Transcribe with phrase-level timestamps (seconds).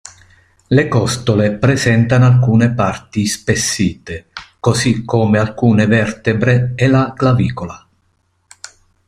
[0.65, 7.87] Le costole presentano alcune parti ispessite, così come alcune vertebre e la clavicola.